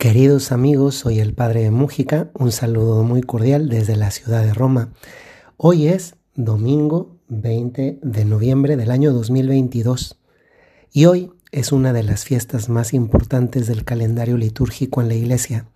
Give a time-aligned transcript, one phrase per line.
[0.00, 4.54] Queridos amigos, soy el Padre de Mújica, un saludo muy cordial desde la ciudad de
[4.54, 4.94] Roma.
[5.58, 10.18] Hoy es domingo 20 de noviembre del año 2022
[10.90, 15.66] y hoy es una de las fiestas más importantes del calendario litúrgico en la iglesia.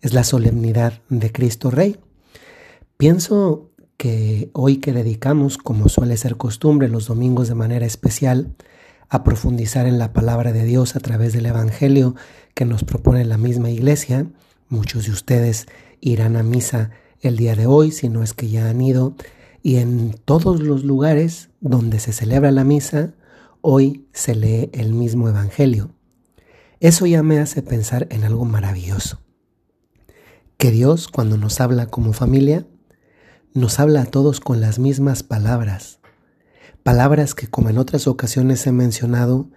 [0.00, 1.98] Es la solemnidad de Cristo Rey.
[2.96, 8.54] Pienso que hoy que dedicamos, como suele ser costumbre, los domingos de manera especial,
[9.10, 12.14] a profundizar en la palabra de Dios a través del Evangelio
[12.54, 14.30] que nos propone la misma iglesia.
[14.68, 15.66] Muchos de ustedes
[16.00, 19.14] irán a misa el día de hoy, si no es que ya han ido,
[19.62, 23.12] y en todos los lugares donde se celebra la misa,
[23.60, 25.90] hoy se lee el mismo Evangelio.
[26.78, 29.20] Eso ya me hace pensar en algo maravilloso.
[30.56, 32.66] Que Dios, cuando nos habla como familia,
[33.52, 35.99] nos habla a todos con las mismas palabras,
[36.82, 39.48] palabras que como en otras ocasiones he mencionado,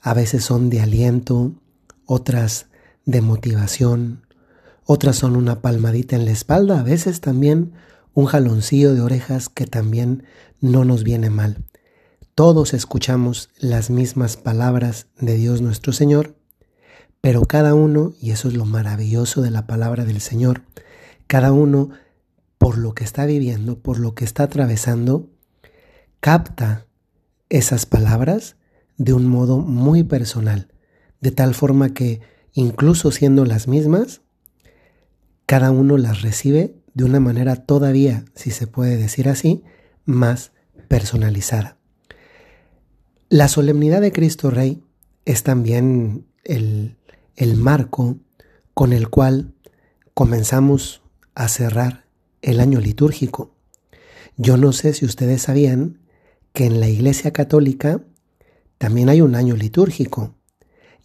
[0.00, 1.54] a veces son de aliento,
[2.06, 2.66] otras
[3.04, 4.26] de motivación,
[4.84, 7.72] otras son una palmadita en la espalda, a veces también
[8.14, 10.24] un jaloncillo de orejas que también
[10.60, 11.64] no nos viene mal.
[12.34, 16.34] Todos escuchamos las mismas palabras de Dios nuestro Señor,
[17.20, 20.62] pero cada uno, y eso es lo maravilloso de la palabra del Señor,
[21.26, 21.90] cada uno
[22.58, 25.29] por lo que está viviendo, por lo que está atravesando,
[26.20, 26.86] capta
[27.48, 28.56] esas palabras
[28.96, 30.68] de un modo muy personal,
[31.20, 32.20] de tal forma que
[32.52, 34.20] incluso siendo las mismas,
[35.46, 39.62] cada uno las recibe de una manera todavía, si se puede decir así,
[40.04, 40.52] más
[40.88, 41.78] personalizada.
[43.28, 44.82] La solemnidad de Cristo Rey
[45.24, 46.96] es también el,
[47.36, 48.18] el marco
[48.74, 49.54] con el cual
[50.14, 51.02] comenzamos
[51.34, 52.04] a cerrar
[52.42, 53.54] el año litúrgico.
[54.36, 56.00] Yo no sé si ustedes sabían
[56.52, 58.04] que en la Iglesia Católica
[58.78, 60.34] también hay un año litúrgico.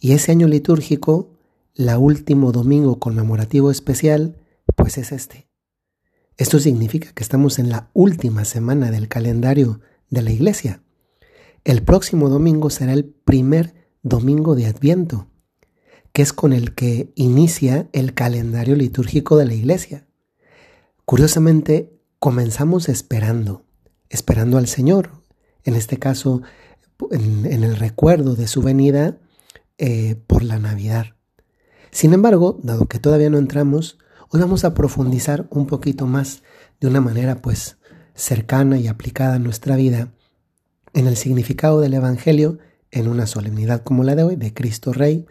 [0.00, 1.34] Y ese año litúrgico,
[1.74, 4.38] la último domingo conmemorativo especial,
[4.74, 5.48] pues es este.
[6.36, 10.82] Esto significa que estamos en la última semana del calendario de la Iglesia.
[11.64, 15.28] El próximo domingo será el primer domingo de Adviento,
[16.12, 20.06] que es con el que inicia el calendario litúrgico de la Iglesia.
[21.04, 23.64] Curiosamente, comenzamos esperando,
[24.08, 25.10] esperando al Señor,
[25.66, 26.42] en este caso
[27.10, 29.18] en, el recuerdo de su venida
[29.76, 31.06] eh, por la Navidad.
[31.90, 33.98] Sin embargo, dado que todavía no entramos,
[34.30, 36.42] hoy vamos a profundizar un poquito más
[36.80, 37.76] de una manera pues
[38.14, 40.12] cercana y aplicada a nuestra vida
[40.94, 42.58] en el significado del Evangelio
[42.90, 45.26] en una solemnidad como la de hoy de Cristo Rey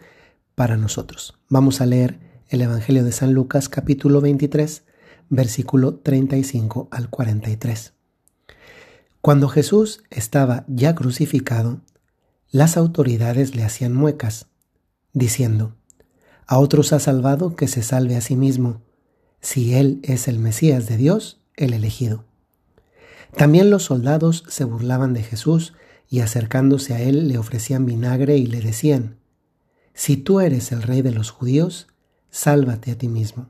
[0.54, 1.38] para nosotros.
[1.48, 4.84] Vamos a leer el Evangelio de San Lucas capítulo 23
[5.28, 7.95] versículo 35 al 43.
[9.26, 11.80] Cuando Jesús estaba ya crucificado,
[12.52, 14.46] las autoridades le hacían muecas,
[15.14, 15.74] diciendo,
[16.46, 18.82] A otros ha salvado que se salve a sí mismo,
[19.40, 22.22] si él es el Mesías de Dios, el elegido.
[23.36, 25.72] También los soldados se burlaban de Jesús
[26.08, 29.18] y acercándose a él le ofrecían vinagre y le decían,
[29.92, 31.88] Si tú eres el rey de los judíos,
[32.30, 33.48] sálvate a ti mismo.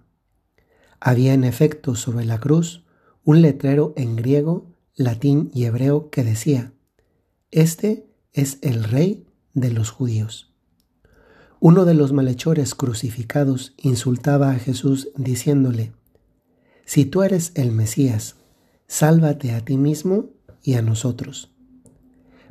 [1.00, 2.86] Había en efecto sobre la cruz
[3.24, 6.72] un letrero en griego, latín y hebreo que decía,
[7.50, 10.52] Este es el rey de los judíos.
[11.60, 15.92] Uno de los malhechores crucificados insultaba a Jesús diciéndole,
[16.84, 18.36] Si tú eres el Mesías,
[18.86, 20.30] sálvate a ti mismo
[20.62, 21.52] y a nosotros.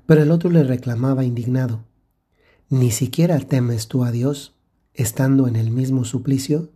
[0.05, 1.83] Pero el otro le reclamaba indignado,
[2.69, 4.55] ¿Ni siquiera temes tú a Dios,
[4.93, 6.71] estando en el mismo suplicio?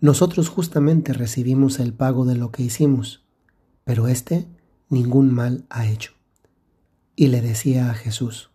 [0.00, 3.24] Nosotros justamente recibimos el pago de lo que hicimos,
[3.84, 4.48] pero éste
[4.92, 6.12] ningún mal ha hecho.
[7.16, 8.50] Y le decía a Jesús,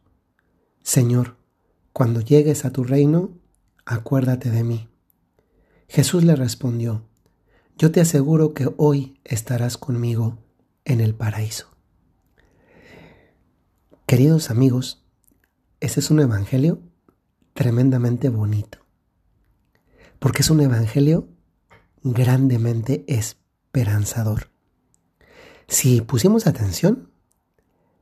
[0.84, 1.36] Señor,
[1.94, 3.32] cuando llegues a tu reino,
[3.86, 4.88] acuérdate de mí.
[5.90, 7.10] Jesús le respondió,
[7.76, 10.38] yo te aseguro que hoy estarás conmigo
[10.86, 11.70] en el paraíso.
[14.06, 15.04] Queridos amigos,
[15.80, 16.82] ese es un evangelio
[17.54, 18.86] tremendamente bonito,
[20.20, 21.30] porque es un evangelio
[22.04, 24.52] grandemente esperanzador.
[25.68, 27.10] Si pusimos atención,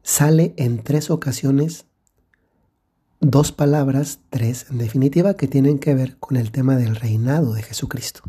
[0.03, 1.85] sale en tres ocasiones
[3.19, 7.63] dos palabras, tres en definitiva, que tienen que ver con el tema del reinado de
[7.63, 8.21] Jesucristo.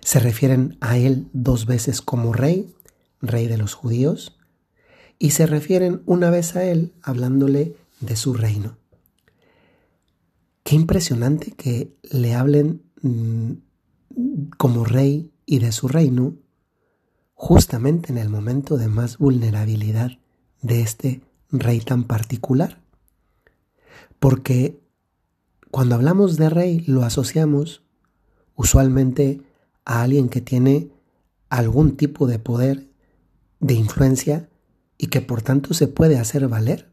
[0.00, 2.74] Se refieren a él dos veces como rey,
[3.20, 4.36] rey de los judíos,
[5.20, 8.76] y se refieren una vez a él hablándole de su reino.
[10.64, 13.52] Qué impresionante que le hablen mm,
[14.56, 16.34] como rey y de su reino
[17.42, 20.18] justamente en el momento de más vulnerabilidad
[20.60, 22.82] de este rey tan particular.
[24.18, 24.78] Porque
[25.70, 27.82] cuando hablamos de rey lo asociamos
[28.56, 29.40] usualmente
[29.86, 30.90] a alguien que tiene
[31.48, 32.90] algún tipo de poder,
[33.58, 34.50] de influencia
[34.98, 36.92] y que por tanto se puede hacer valer.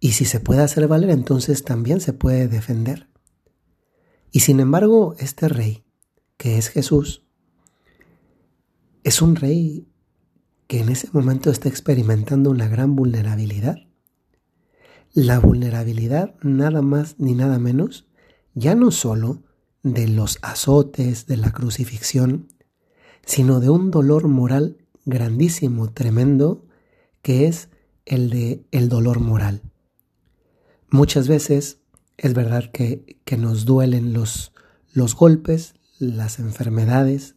[0.00, 3.08] Y si se puede hacer valer, entonces también se puede defender.
[4.32, 5.82] Y sin embargo, este rey,
[6.36, 7.24] que es Jesús,
[9.04, 9.86] es un rey
[10.66, 13.78] que en ese momento está experimentando una gran vulnerabilidad.
[15.12, 18.06] La vulnerabilidad nada más ni nada menos,
[18.54, 19.42] ya no solo
[19.82, 22.48] de los azotes, de la crucifixión,
[23.24, 26.66] sino de un dolor moral grandísimo, tremendo,
[27.22, 27.68] que es
[28.06, 29.62] el de el dolor moral.
[30.90, 31.78] Muchas veces
[32.16, 34.52] es verdad que, que nos duelen los,
[34.92, 37.36] los golpes, las enfermedades,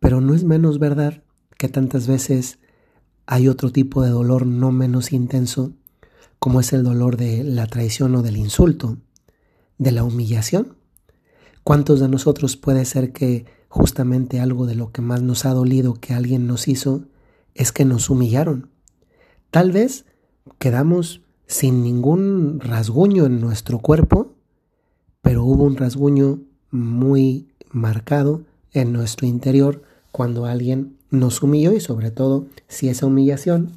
[0.00, 1.22] pero no es menos verdad
[1.58, 2.58] que tantas veces
[3.26, 5.72] hay otro tipo de dolor no menos intenso,
[6.38, 8.98] como es el dolor de la traición o del insulto,
[9.78, 10.76] de la humillación.
[11.64, 15.94] ¿Cuántos de nosotros puede ser que justamente algo de lo que más nos ha dolido
[15.94, 17.06] que alguien nos hizo
[17.54, 18.70] es que nos humillaron?
[19.50, 20.04] Tal vez
[20.58, 24.34] quedamos sin ningún rasguño en nuestro cuerpo,
[25.22, 26.40] pero hubo un rasguño
[26.70, 28.44] muy marcado
[28.80, 29.82] en nuestro interior
[30.12, 33.72] cuando alguien nos humilló y sobre todo si esa humillación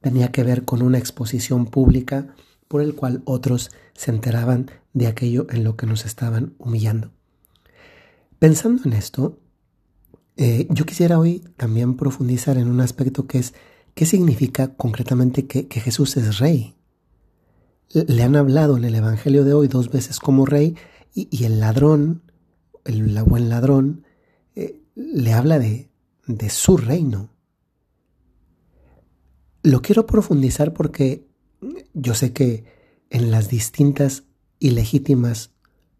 [0.00, 2.34] tenía que ver con una exposición pública
[2.68, 7.10] por el cual otros se enteraban de aquello en lo que nos estaban humillando.
[8.38, 9.38] Pensando en esto,
[10.36, 13.54] eh, yo quisiera hoy también profundizar en un aspecto que es
[13.94, 16.74] ¿Qué significa concretamente que, Jesús es rey?
[17.92, 20.76] Le han hablado en el Evangelio de hoy dos veces como rey
[21.14, 22.22] y, el ladrón,
[22.84, 24.04] el, buen ladrón,
[24.54, 25.90] eh, le habla de,
[26.26, 27.30] de su reino.
[29.62, 31.26] Lo quiero profundizar porque
[31.94, 32.64] yo sé que
[33.10, 34.24] en las distintas
[34.58, 35.50] y legítimas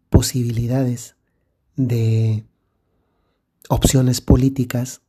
[0.09, 1.15] posibilidades
[1.75, 2.45] de
[3.69, 5.01] opciones políticas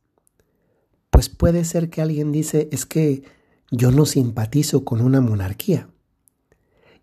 [1.15, 3.23] pues puede ser que alguien dice es que
[3.71, 5.89] yo no simpatizo con una monarquía.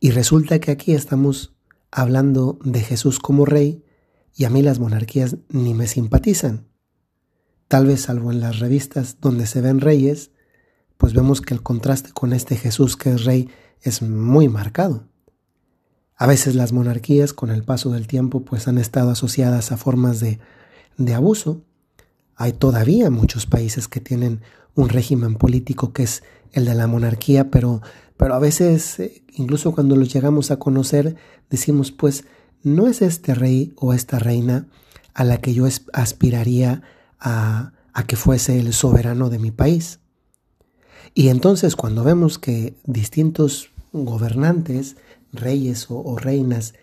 [0.00, 1.54] Y resulta que aquí estamos
[1.90, 3.82] hablando de Jesús como rey
[4.34, 6.66] y a mí las monarquías ni me simpatizan.
[7.68, 10.30] Tal vez salvo en las revistas donde se ven reyes,
[10.96, 13.48] pues vemos que el contraste con este Jesús que es rey
[13.80, 15.08] es muy marcado.
[16.16, 20.20] A veces las monarquías con el paso del tiempo pues han estado asociadas a formas
[20.20, 20.38] de,
[20.96, 21.64] de abuso,
[22.36, 24.40] hay todavía muchos países que tienen
[24.74, 27.82] un régimen político que es el de la monarquía, pero,
[28.16, 31.16] pero a veces, eh, incluso cuando los llegamos a conocer,
[31.50, 32.24] decimos, pues,
[32.62, 34.66] no es este rey o esta reina
[35.14, 36.82] a la que yo aspiraría
[37.20, 37.72] a,
[38.06, 40.00] que fuese el soberano de mi país.
[41.14, 44.96] Y entonces cuando vemos que distintos gobernantes,
[45.32, 46.74] reyes o, o, reinas,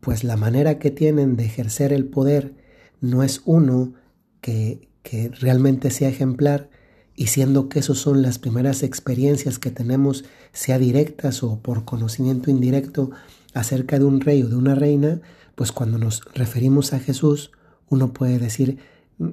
[0.00, 2.54] pues la manera que tienen de ejercer el poder
[3.00, 3.94] no es uno
[4.40, 6.70] que, que realmente sea ejemplar
[7.14, 12.50] y siendo que esas son las primeras experiencias que tenemos, sea directas o por conocimiento
[12.50, 13.10] indirecto,
[13.58, 15.20] acerca de un rey o de una reina,
[15.54, 17.50] pues cuando nos referimos a Jesús,
[17.88, 18.78] uno puede decir,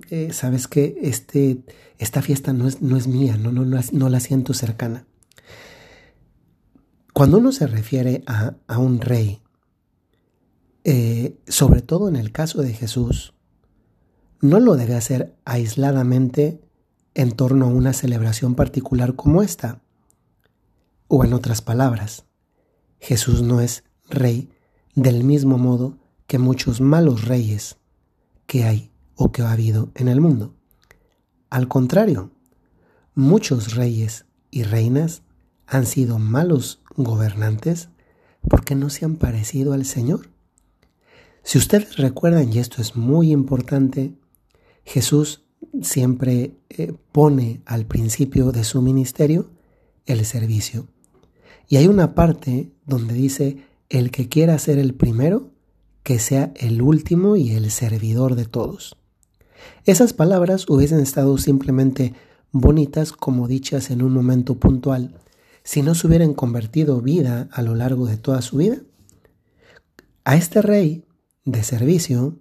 [0.10, 1.64] eh, sabes que este,
[2.00, 5.06] esta fiesta no es, no es mía, no, no, no, la siento cercana.
[7.14, 9.42] Cuando uno se refiere a, a un rey,
[10.84, 13.34] eh, sobre todo en el caso de Jesús,
[14.42, 16.62] no lo debe hacer aisladamente
[17.14, 19.82] en torno a una celebración particular como esta.
[21.08, 22.26] O en otras palabras,
[23.00, 24.50] Jesús no es rey
[24.96, 25.98] del mismo modo
[26.28, 27.78] que muchos malos reyes
[28.46, 30.56] que hay o que ha habido en el mundo.
[31.50, 32.32] Al contrario,
[33.14, 35.22] muchos reyes y reinas
[35.68, 37.90] han sido malos gobernantes
[38.50, 40.30] porque no se han parecido al Señor.
[41.44, 44.16] Si ustedes recuerdan, y esto es muy importante,
[44.84, 45.44] Jesús
[45.82, 49.52] siempre eh, pone al principio de su ministerio
[50.06, 50.88] el servicio.
[51.68, 55.52] Y hay una parte donde dice, el que quiera ser el primero,
[56.04, 58.98] que sea el último y el servidor de todos.
[59.86, 62.14] Esas palabras hubiesen estado simplemente
[62.52, 65.20] bonitas como dichas en un momento puntual,
[65.64, 68.78] si no se hubieran convertido vida a lo largo de toda su vida.
[70.24, 71.06] A este rey
[71.44, 72.40] de servicio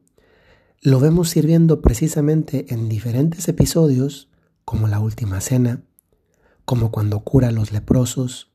[0.80, 4.28] lo vemos sirviendo precisamente en diferentes episodios,
[4.64, 5.82] como la última cena,
[6.64, 8.52] como cuando cura a los leprosos,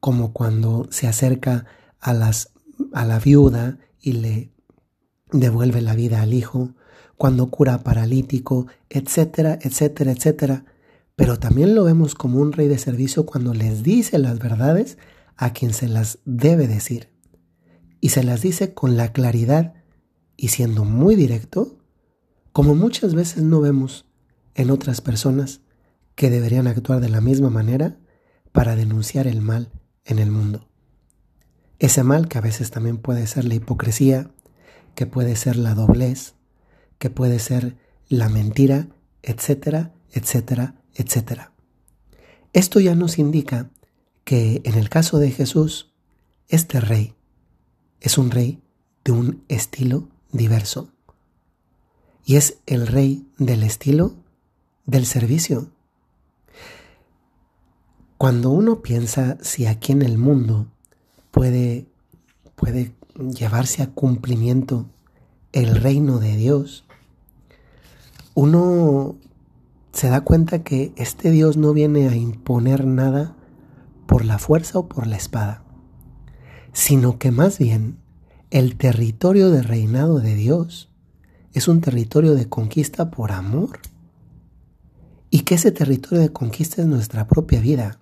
[0.00, 1.66] como cuando se acerca
[2.04, 4.52] a, la viuda y le
[5.32, 6.74] devuelve la vida al hijo,
[7.16, 10.64] cuando cura paralítico, etcétera, etcétera, etcétera.
[11.16, 14.98] Pero también lo vemos como un rey de servicio cuando les dice las verdades
[15.36, 17.12] a quien se las debe decir.
[18.00, 19.72] y se las dice con la claridad
[20.36, 21.78] y siendo muy directo,
[22.52, 24.04] como muchas veces no vemos
[24.54, 25.62] en otras personas
[26.14, 27.96] que deberían actuar de la misma manera
[28.52, 29.72] para denunciar el mal
[30.04, 30.68] en el mundo.
[31.84, 34.30] Ese mal que a veces también puede ser la hipocresía,
[34.94, 36.32] que puede ser la doblez,
[36.96, 37.76] que puede ser
[38.08, 38.88] la mentira,
[39.22, 41.52] etcétera, etcétera, etcétera.
[42.54, 43.68] Esto ya nos indica
[44.24, 45.92] que en el caso de Jesús,
[46.48, 47.12] este rey
[48.00, 48.62] es un rey
[49.04, 50.90] de un estilo diverso.
[52.24, 54.14] Y es el rey del estilo
[54.86, 55.70] del servicio.
[58.16, 60.70] Cuando uno piensa si aquí en el mundo
[61.34, 61.88] puede,
[62.54, 62.92] puede
[63.36, 64.86] llevarse a cumplimiento
[65.52, 66.84] el reino de Dios,
[68.34, 69.16] uno
[69.92, 73.34] se da cuenta que este Dios no viene a imponer nada
[74.06, 75.64] por la fuerza o por la espada,
[76.72, 77.98] sino que más bien
[78.50, 80.88] el territorio de reinado de Dios
[81.52, 83.80] es un territorio de conquista por amor.
[85.30, 87.98] Y que ese territorio de conquista es nuestra propia vida.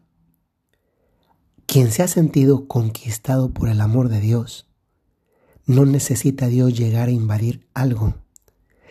[1.73, 4.69] Quien se ha sentido conquistado por el amor de Dios,
[5.65, 8.15] no necesita Dios llegar a invadir algo,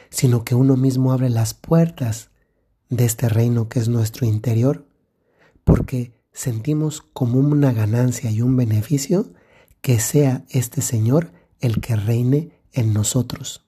[0.10, 2.32] sino que uno mismo abre las puertas
[2.90, 4.88] de este reino que es nuestro interior,
[5.64, 9.32] porque sentimos como una ganancia y un beneficio
[9.82, 13.64] que sea este Señor el que reine en nosotros,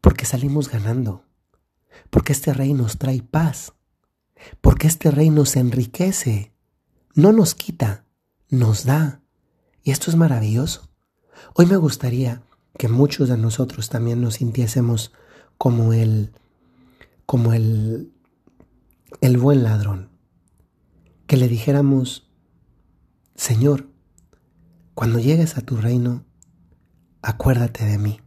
[0.00, 1.22] porque salimos ganando,
[2.10, 3.74] porque este rey nos trae paz,
[4.60, 6.52] porque este rey nos enriquece,
[7.14, 8.03] no nos quita,
[8.48, 9.20] nos da.
[9.82, 10.88] Y esto es maravilloso.
[11.54, 12.42] Hoy me gustaría
[12.78, 15.12] que muchos de nosotros también nos sintiésemos
[15.58, 16.32] como el
[17.26, 18.12] como el
[19.20, 20.10] el buen ladrón.
[21.26, 22.28] Que le dijéramos,
[23.34, 23.88] Señor,
[24.94, 26.24] cuando llegues a tu reino,
[27.22, 28.20] acuérdate de mí.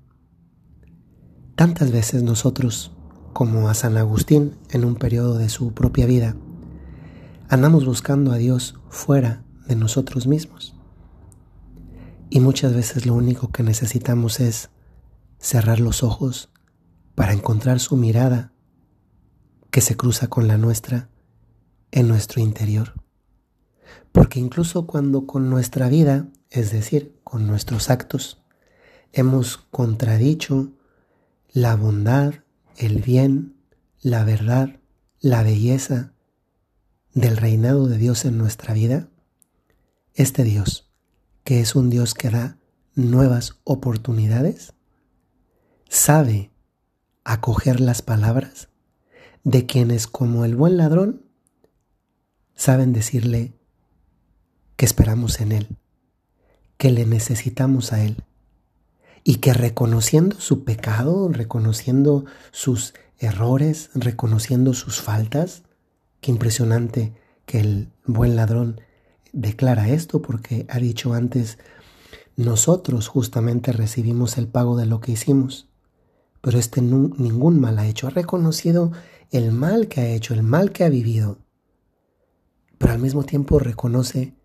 [1.55, 2.91] Tantas veces nosotros,
[3.33, 6.35] como a San Agustín en un periodo de su propia vida,
[7.49, 10.75] andamos buscando a Dios fuera de nosotros mismos.
[12.29, 14.69] Y muchas veces lo único que necesitamos es
[15.39, 16.49] cerrar los ojos
[17.15, 18.51] para encontrar su mirada
[19.71, 21.09] que se cruza con la nuestra
[21.91, 22.93] en nuestro interior.
[24.11, 28.43] Porque incluso cuando con nuestra vida, es decir, con nuestros actos,
[29.13, 30.71] hemos contradicho
[31.51, 32.33] la bondad,
[32.75, 33.55] el bien,
[34.01, 34.79] la verdad,
[35.19, 36.13] la belleza
[37.13, 39.09] del reinado de Dios en nuestra vida,
[40.17, 40.89] este Dios,
[41.43, 42.57] que es un Dios que da
[42.95, 44.73] nuevas oportunidades,
[45.89, 46.51] sabe
[47.23, 48.69] acoger las palabras
[49.43, 51.23] de quienes como el buen ladrón
[52.55, 53.53] saben decirle
[54.75, 55.77] que esperamos en Él,
[56.77, 58.23] que le necesitamos a Él
[59.23, 65.61] y que reconociendo su pecado, reconociendo sus errores, reconociendo sus faltas,
[66.21, 67.13] qué impresionante
[67.45, 68.81] que el buen ladrón
[69.33, 71.57] declara esto porque ha dicho antes,
[72.35, 75.67] nosotros justamente recibimos el pago de lo que hicimos,
[76.41, 78.91] pero este ningún mal ha hecho, ha reconocido
[79.31, 81.39] el mal que ha hecho, el mal que ha vivido,
[82.77, 84.35] pero al mismo tiempo reconoce,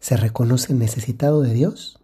[0.00, 1.98] se reconoce necesitado de Dios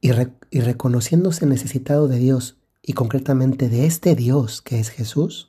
[0.00, 5.48] y, reconociéndose necesitado de Dios y concretamente de este Dios que es Jesús,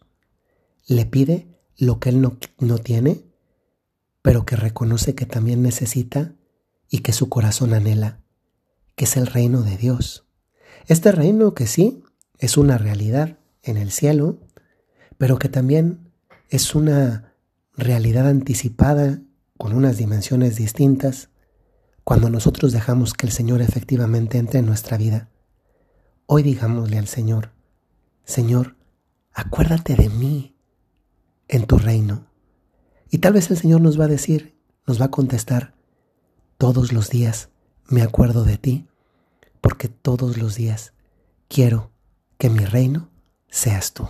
[0.87, 1.47] le pide
[1.77, 3.23] lo que él no, no tiene,
[4.21, 6.33] pero que reconoce que también necesita
[6.89, 8.21] y que su corazón anhela,
[8.95, 10.25] que es el reino de Dios.
[10.87, 12.03] Este reino que sí
[12.37, 14.39] es una realidad en el cielo,
[15.17, 16.11] pero que también
[16.49, 17.33] es una
[17.75, 19.21] realidad anticipada
[19.57, 21.29] con unas dimensiones distintas
[22.03, 25.29] cuando nosotros dejamos que el Señor efectivamente entre en nuestra vida,
[26.25, 27.51] hoy digámosle al Señor,
[28.25, 28.75] Señor,
[29.33, 30.55] acuérdate de mí
[31.47, 32.30] en tu reino.
[33.11, 34.55] Y tal vez el Señor nos va a decir,
[34.87, 35.73] nos va a contestar,
[36.57, 37.49] todos los días
[37.87, 38.87] me acuerdo de ti,
[39.59, 40.93] porque todos los días
[41.49, 41.91] quiero
[42.37, 43.09] que mi reino
[43.49, 44.07] seas tú.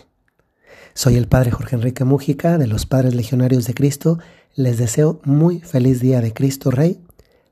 [0.93, 4.19] Soy el Padre Jorge Enrique Mújica de los Padres Legionarios de Cristo.
[4.55, 7.01] Les deseo muy feliz día de Cristo Rey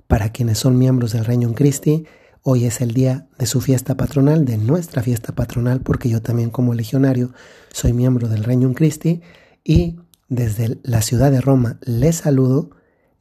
[0.07, 2.05] para quienes son miembros del Reino en Christi,
[2.41, 6.49] hoy es el día de su fiesta patronal, de nuestra fiesta patronal, porque yo también
[6.49, 7.31] como legionario
[7.71, 9.21] soy miembro del Reino en Christi
[9.63, 12.69] y desde la ciudad de Roma les saludo.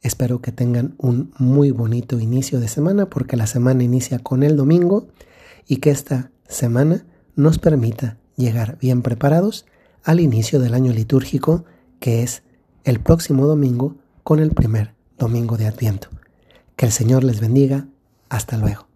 [0.01, 4.55] Espero que tengan un muy bonito inicio de semana porque la semana inicia con el
[4.55, 5.07] domingo
[5.67, 9.65] y que esta semana nos permita llegar bien preparados
[10.03, 11.65] al inicio del año litúrgico
[11.99, 12.43] que es
[12.85, 16.07] el próximo domingo con el primer domingo de Adviento.
[16.75, 17.87] Que el Señor les bendiga.
[18.29, 18.88] Hasta luego.